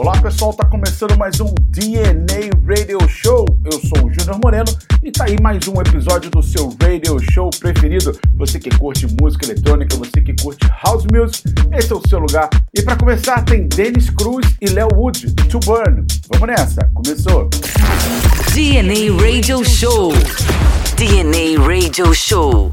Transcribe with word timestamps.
Olá 0.00 0.18
pessoal, 0.18 0.54
tá 0.54 0.64
começando 0.64 1.14
mais 1.18 1.38
um 1.40 1.52
DNA 1.68 2.48
Radio 2.66 3.06
Show. 3.06 3.44
Eu 3.66 3.72
sou 3.72 4.06
o 4.06 4.10
Júnior 4.10 4.40
Moreno 4.42 4.74
e 5.02 5.12
tá 5.12 5.24
aí 5.24 5.36
mais 5.42 5.68
um 5.68 5.78
episódio 5.78 6.30
do 6.30 6.42
seu 6.42 6.74
Radio 6.82 7.18
Show 7.32 7.50
preferido. 7.60 8.18
Você 8.36 8.58
que 8.58 8.70
curte 8.78 9.06
música 9.20 9.44
eletrônica, 9.44 9.94
você 9.98 10.22
que 10.22 10.34
curte 10.42 10.66
house 10.82 11.04
music, 11.12 11.42
esse 11.72 11.92
é 11.92 11.94
o 11.94 12.00
seu 12.08 12.18
lugar. 12.18 12.48
E 12.74 12.80
para 12.80 12.96
começar 12.96 13.44
tem 13.44 13.68
Dennis 13.68 14.08
Cruz 14.08 14.46
e 14.58 14.70
Léo 14.70 14.88
Wood, 14.94 15.34
To 15.34 15.60
Burn. 15.60 16.06
Vamos 16.32 16.48
nessa, 16.48 16.80
começou. 16.94 17.50
DNA 18.54 19.14
Radio 19.22 19.62
Show. 19.62 20.14
DNA 20.96 21.62
Radio 21.62 22.14
Show. 22.14 22.72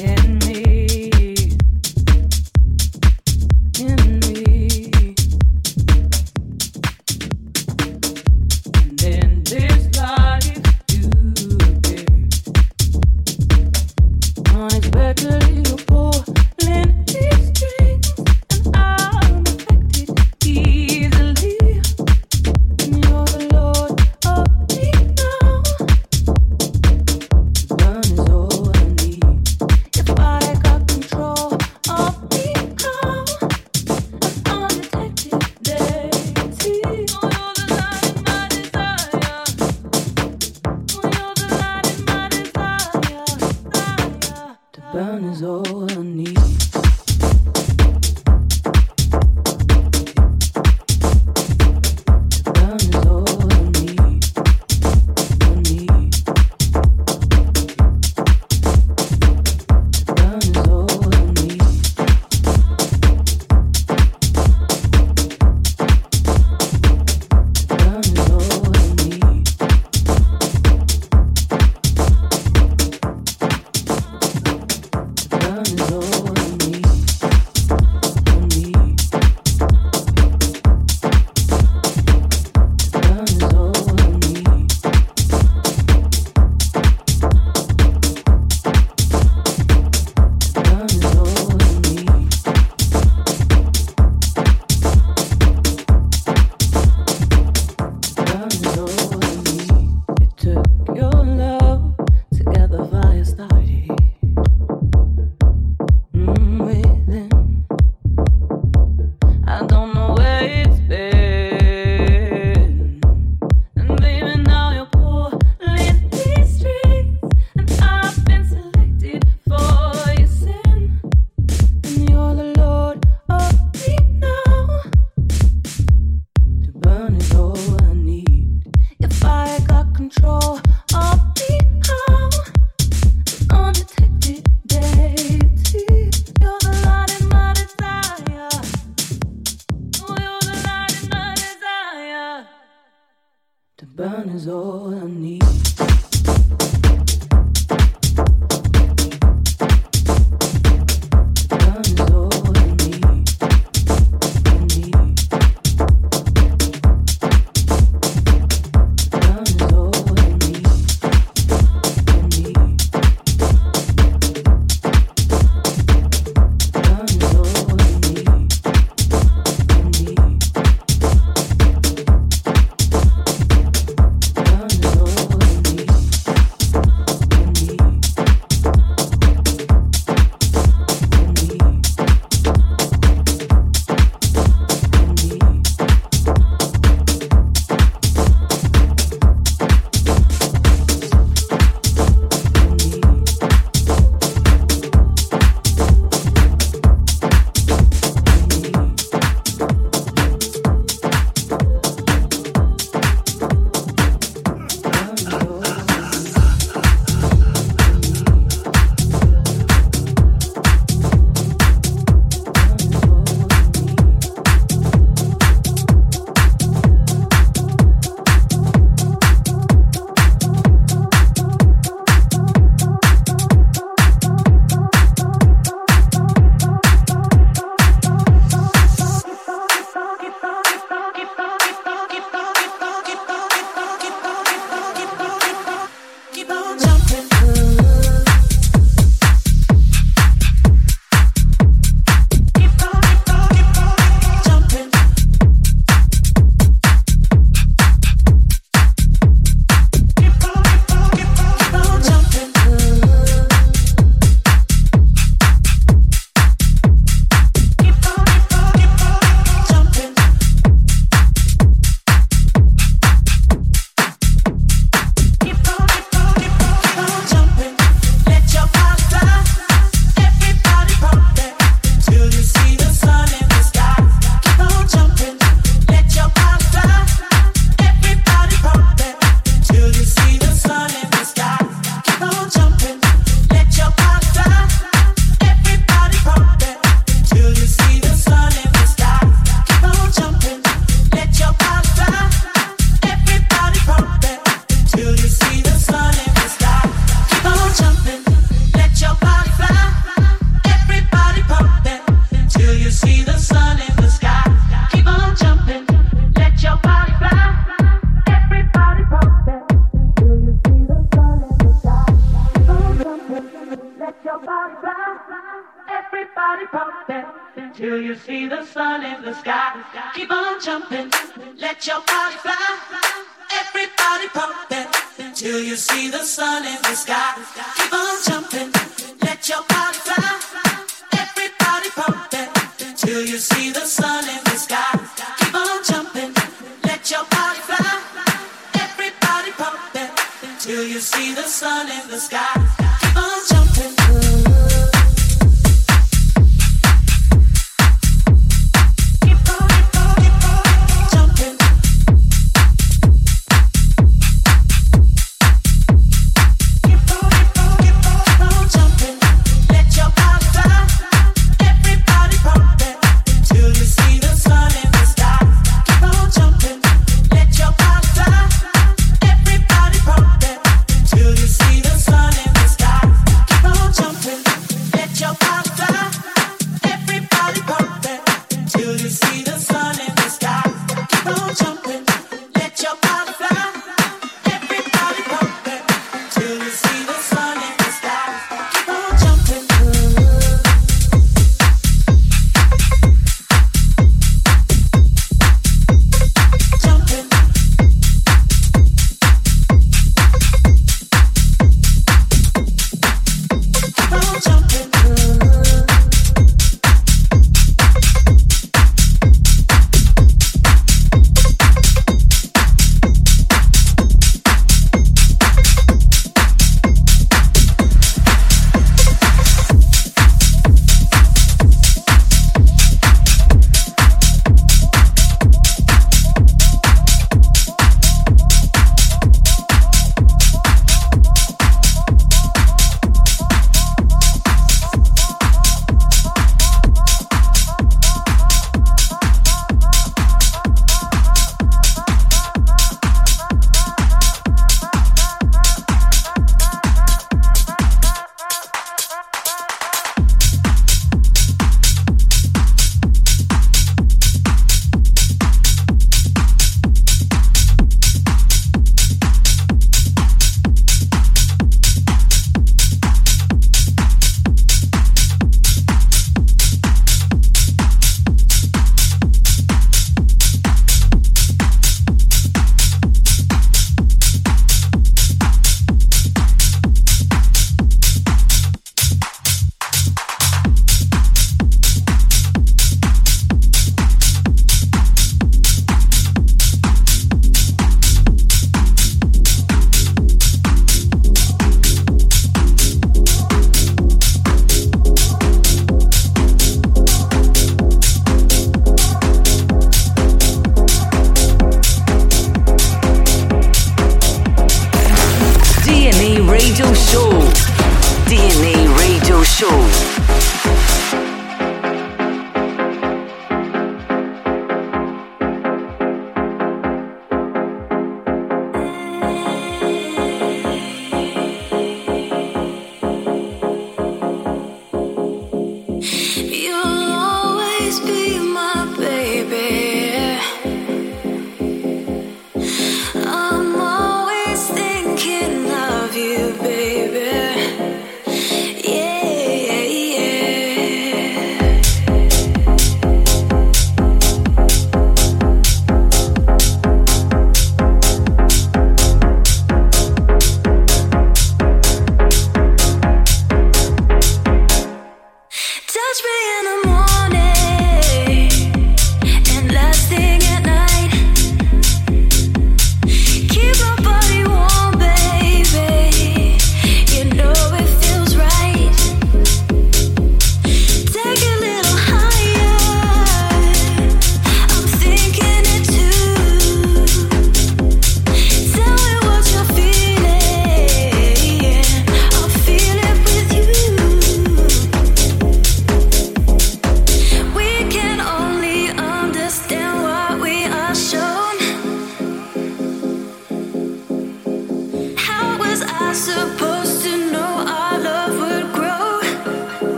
In 0.00 0.33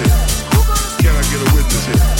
here? 0.00 0.16
Can 0.98 1.14
I 1.16 1.22
get 1.30 1.40
a 1.40 1.54
witness 1.54 1.86
here? 1.86 2.19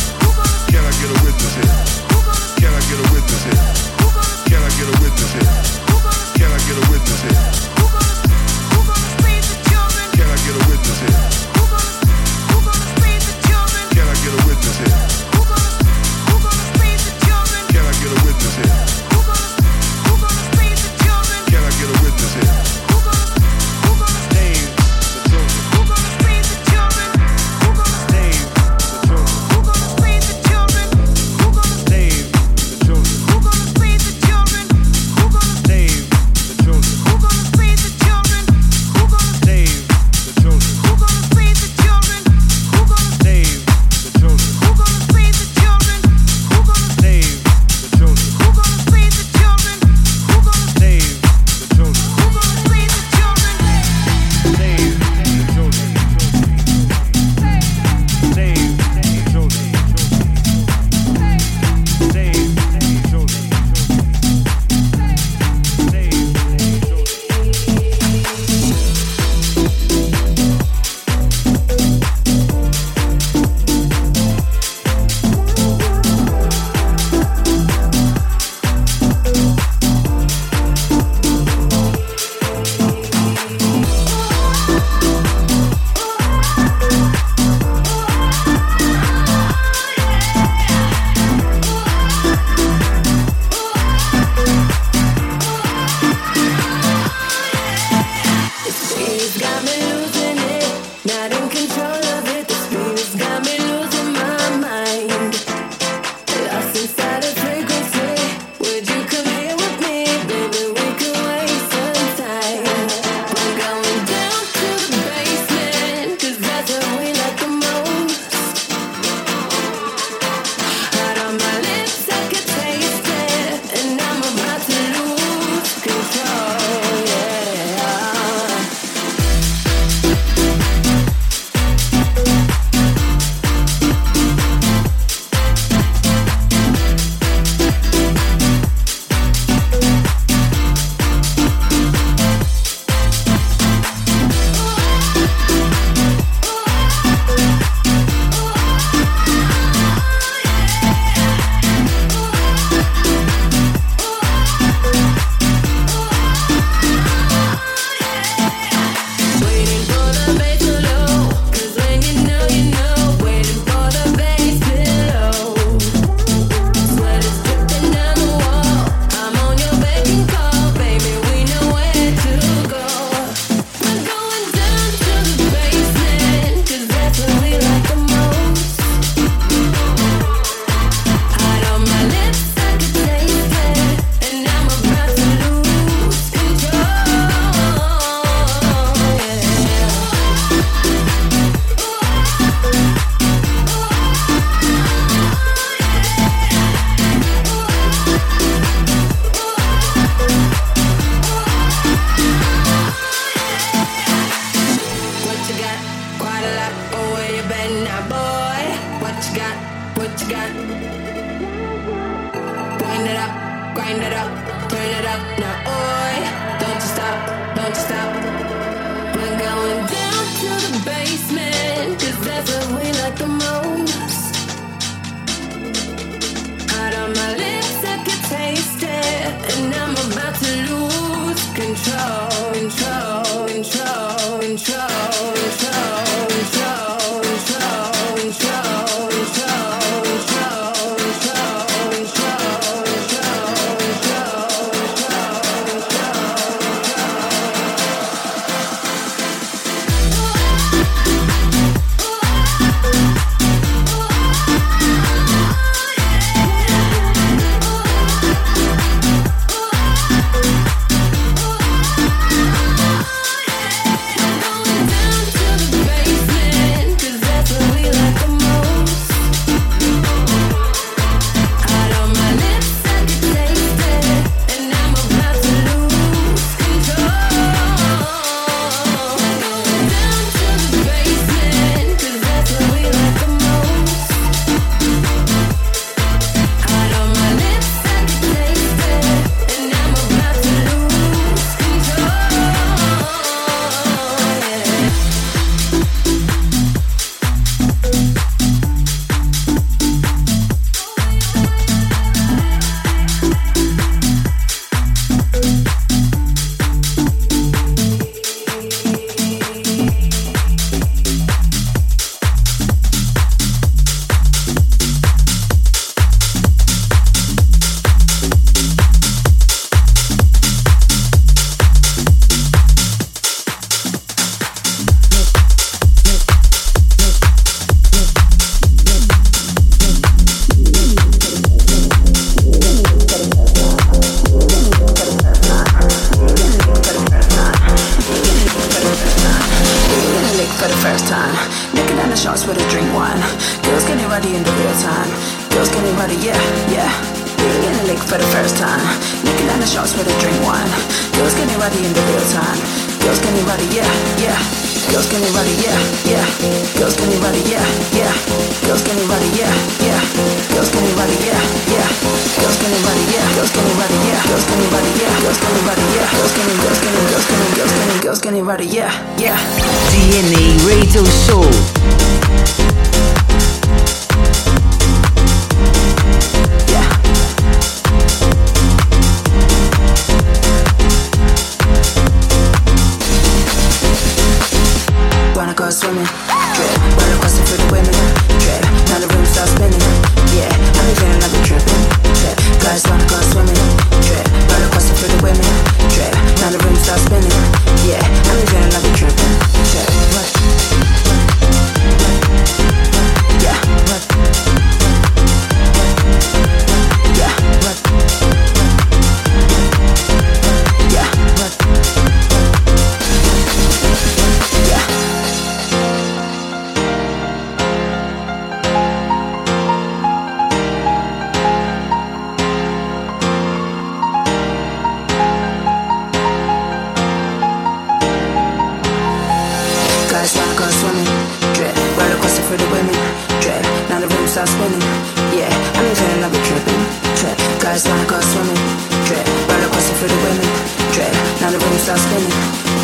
trip. 440.95 441.13
Now 441.41 441.51
the 441.51 441.59
room 441.59 441.79
starts 441.79 442.03
spinning. 442.03 442.35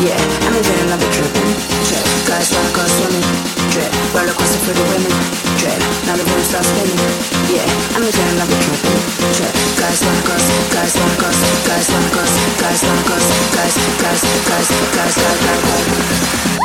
Yeah, 0.03 0.19
I'm 0.45 0.53
enjoying 0.55 0.89
love 0.89 1.03
tripping. 1.11 1.49
Trip, 1.87 2.05
guys 2.27 2.49
rock 2.53 2.77
or 2.77 2.87
swimming. 2.87 3.27
Trip, 3.73 3.91
roller 4.15 4.35
coaster 4.35 4.61
for 4.63 4.73
the 4.75 4.85
women. 4.91 5.13
Trip, 5.59 5.79
now 6.07 6.15
the 6.15 6.25
room 6.27 6.43
starts 6.43 6.67
spinning. 6.71 6.99
Yeah, 7.51 7.67
I'm 7.95 8.03
enjoying 8.03 8.37
love 8.39 8.51
tripping. 8.51 8.99
Trip, 9.35 9.53
guys 9.79 9.99
rock 10.03 10.29
us, 10.35 10.45
guys 10.73 10.93
rock 10.97 11.23
us, 11.27 11.37
guys 11.67 11.87
rock 11.91 12.17
us, 12.21 12.31
guys 12.61 12.79
rock 12.85 13.09
us, 13.11 13.25
guys, 13.55 13.75
guys, 14.01 14.21
guys, 14.21 14.21
guys, 14.45 14.67
guys, 14.95 15.15
guys, 15.15 15.37
guys, 15.43 15.61
guys. 15.65 16.56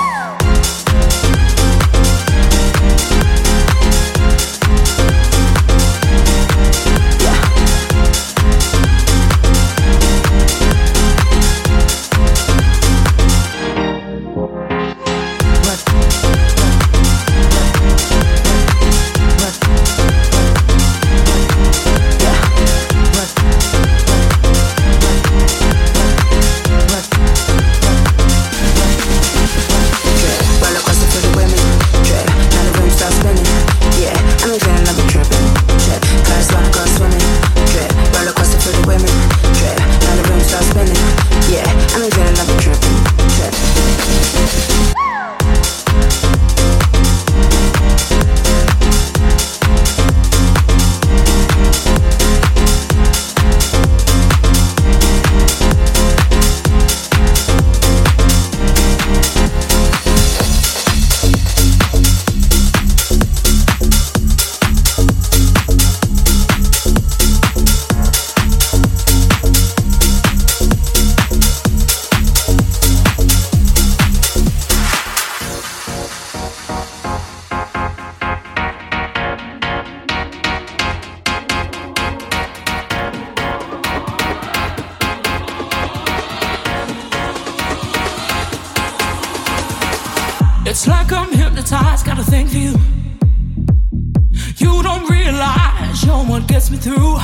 me 96.73 96.79
through. 96.79 97.17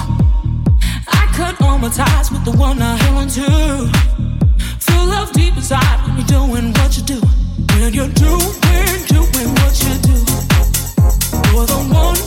I 1.09 1.31
cut 1.33 1.61
all 1.63 1.79
my 1.79 1.89
ties 1.89 2.31
with 2.31 2.45
the 2.45 2.53
one 2.53 2.83
I 2.83 2.97
want 3.15 3.31
to. 3.33 3.89
Feel 4.79 5.07
love 5.07 5.33
deep 5.33 5.57
inside 5.57 6.07
when 6.07 6.19
you're 6.19 6.27
doing 6.27 6.73
what 6.75 6.97
you 6.97 7.03
do. 7.03 7.21
When 7.81 7.95
you're 7.95 8.09
doing, 8.09 8.99
doing 9.09 9.51
what 9.61 9.75
you 9.85 9.95
do. 10.09 10.17
You're 11.51 11.67
the 11.67 11.89
one. 11.91 12.18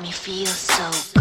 me 0.00 0.12
feel 0.12 0.46
so 0.46 1.17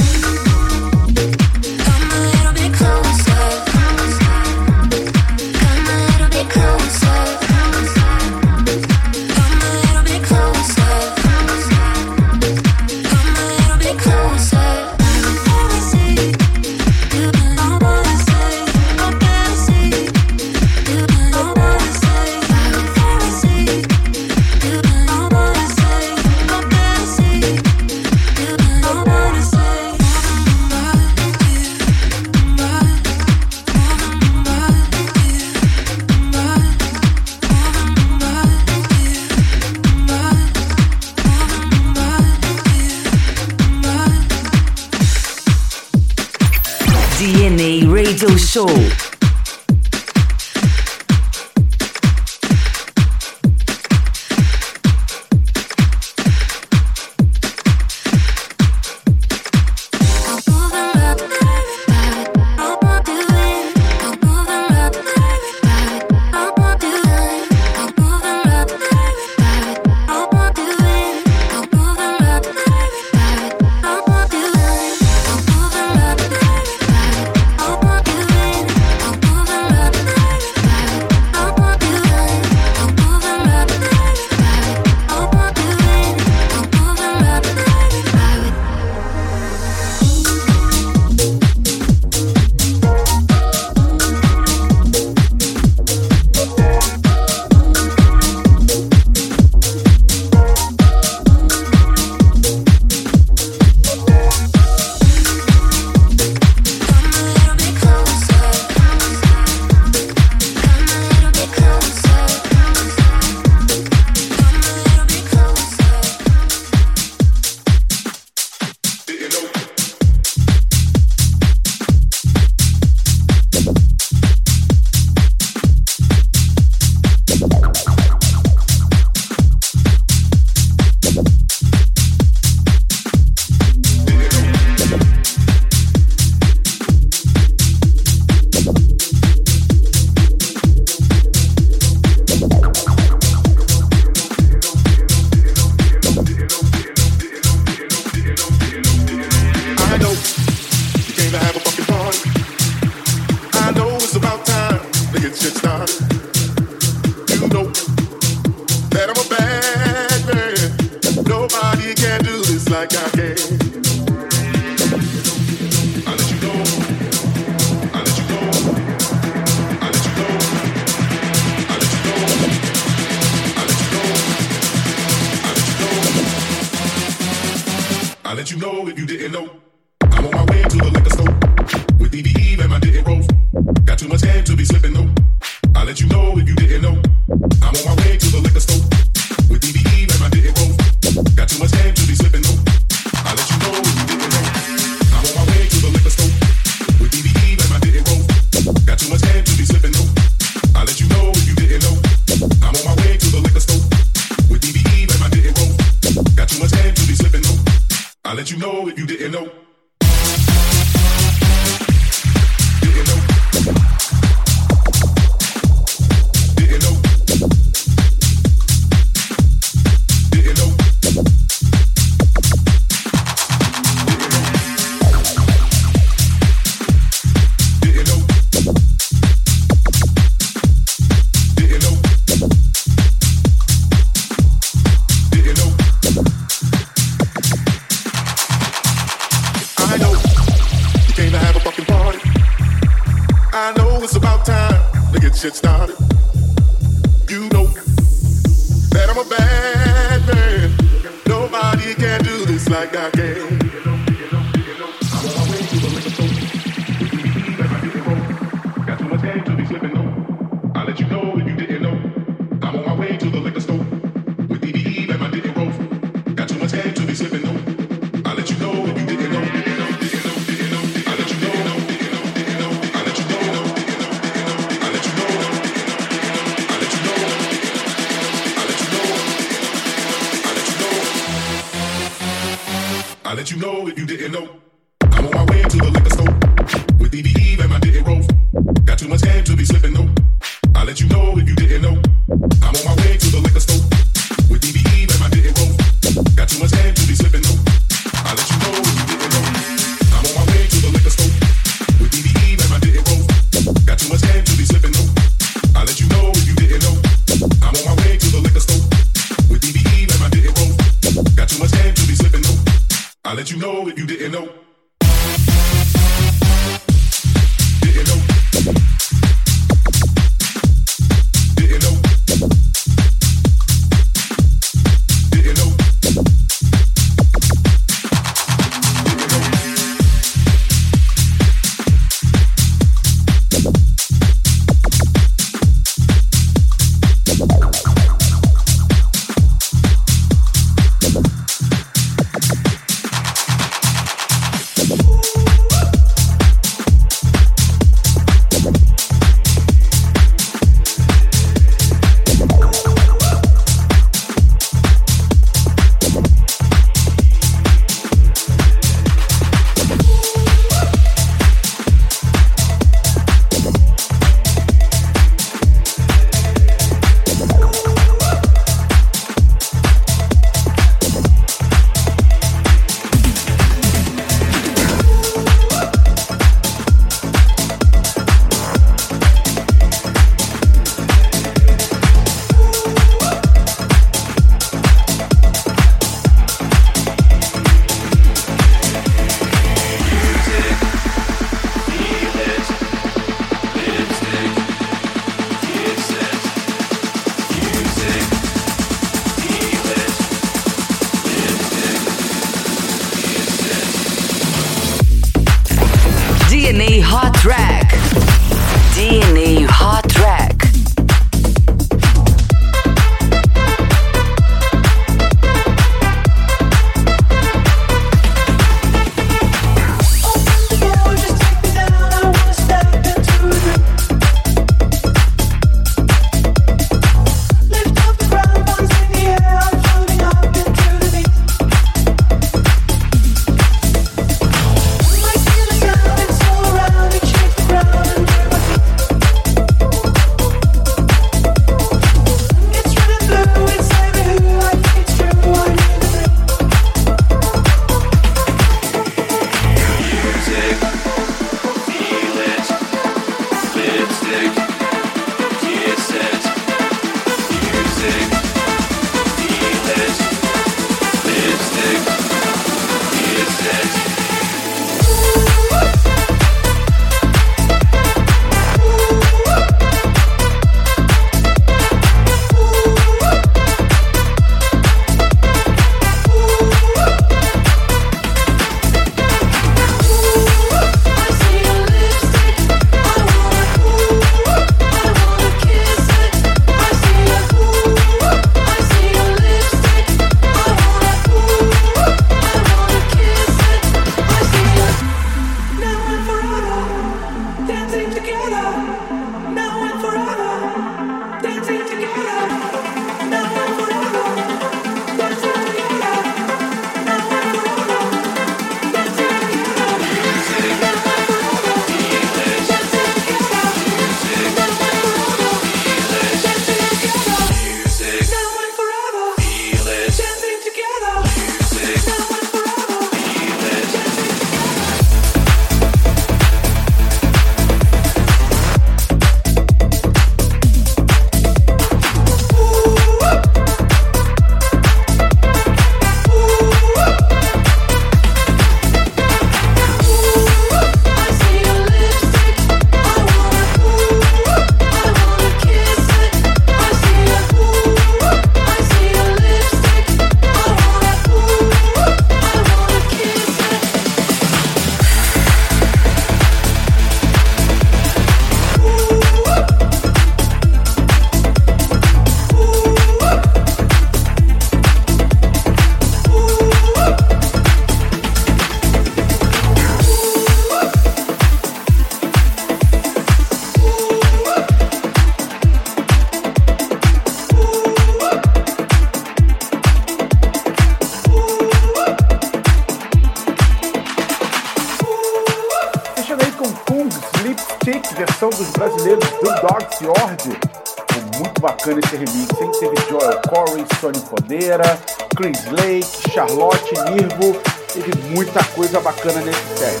Sony 594.50 594.60
Fodeira, 594.60 595.00
Chris 595.36 595.64
Lake, 595.70 596.32
Charlotte, 596.32 596.92
Nirvo. 597.10 597.56
Teve 597.92 598.12
muita 598.30 598.62
coisa 598.64 599.00
bacana 599.00 599.40
nesse 599.42 599.78
set. 599.78 600.00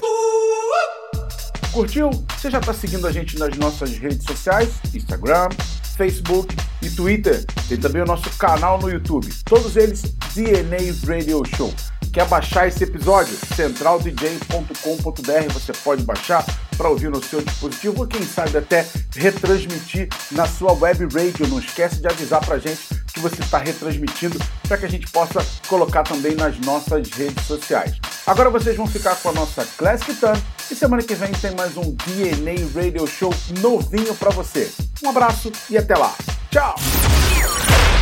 Curtiu? 1.72 2.10
Você 2.36 2.50
já 2.50 2.58
está 2.58 2.74
seguindo 2.74 3.06
a 3.06 3.12
gente 3.12 3.38
nas 3.38 3.56
nossas 3.56 3.96
redes 3.96 4.24
sociais? 4.24 4.70
Instagram, 4.92 5.48
Facebook 5.96 6.56
e 6.82 6.90
Twitter. 6.90 7.44
Tem 7.68 7.78
também 7.78 8.02
o 8.02 8.06
nosso 8.06 8.28
canal 8.38 8.80
no 8.80 8.90
YouTube. 8.90 9.28
Todos 9.44 9.76
eles 9.76 10.02
DNA 10.34 10.78
Radio 11.06 11.42
Show. 11.56 11.72
Quer 12.12 12.26
baixar 12.26 12.66
esse 12.66 12.82
episódio? 12.82 13.36
centraldj.com.br 13.54 15.52
você 15.54 15.72
pode 15.84 16.02
baixar 16.02 16.44
para 16.76 16.88
ouvir 16.88 17.08
no 17.08 17.22
seu 17.22 17.40
dispositivo 17.40 18.00
ou 18.00 18.06
quem 18.08 18.24
sabe 18.24 18.58
até 18.58 18.84
retransmitir 19.14 20.08
na 20.32 20.44
sua 20.46 20.72
web 20.72 21.06
radio. 21.14 21.46
Não 21.46 21.60
esquece 21.60 22.00
de 22.00 22.08
avisar 22.08 22.44
para 22.44 22.58
gente 22.58 22.89
que 23.20 23.28
você 23.28 23.42
está 23.42 23.58
retransmitindo 23.58 24.38
para 24.66 24.78
que 24.78 24.86
a 24.86 24.88
gente 24.88 25.06
possa 25.10 25.44
colocar 25.68 26.02
também 26.02 26.34
nas 26.34 26.58
nossas 26.60 27.10
redes 27.10 27.44
sociais. 27.46 27.96
Agora 28.26 28.48
vocês 28.48 28.76
vão 28.76 28.86
ficar 28.86 29.14
com 29.16 29.28
a 29.28 29.32
nossa 29.32 29.64
Classic 29.76 30.14
Time 30.14 30.42
e 30.70 30.74
semana 30.74 31.02
que 31.02 31.14
vem 31.14 31.30
tem 31.32 31.54
mais 31.54 31.76
um 31.76 31.94
DNA 32.06 32.54
Radio 32.74 33.06
Show 33.06 33.32
novinho 33.60 34.14
para 34.14 34.30
você. 34.30 34.70
Um 35.04 35.10
abraço 35.10 35.52
e 35.68 35.76
até 35.76 35.94
lá. 35.94 36.14
Tchau! 36.50 36.74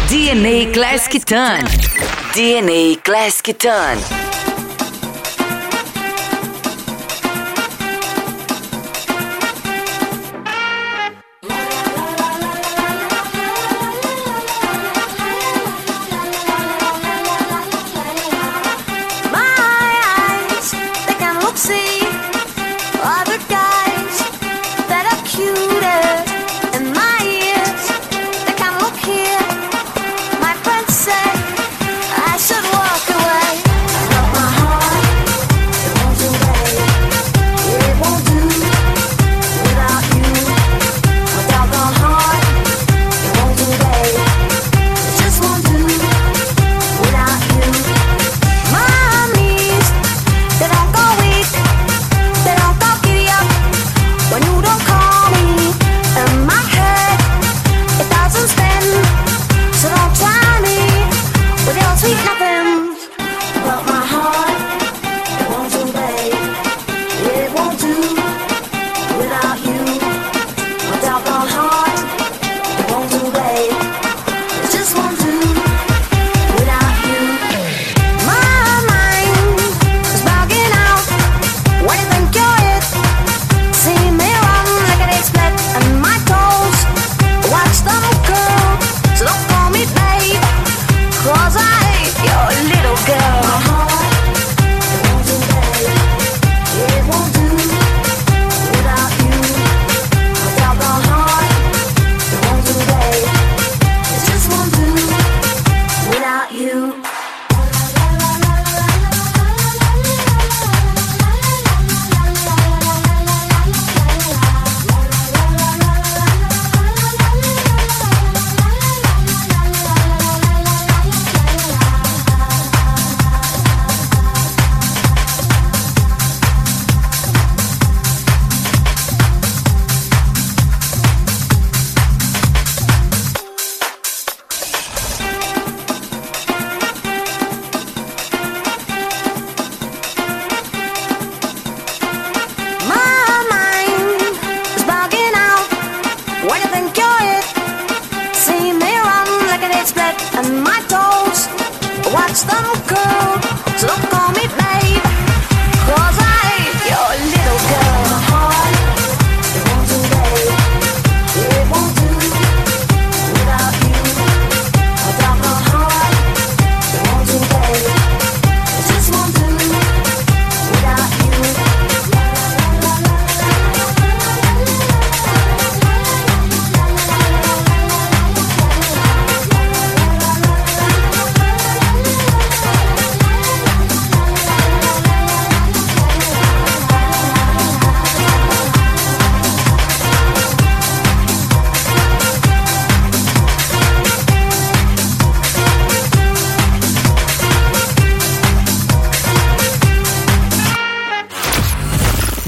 DNA 0.08 0.72
Classic 0.72 1.24
Ton. 1.24 1.64
DNA 2.34 3.00
Classic 3.02 3.52
Ton. 3.54 4.17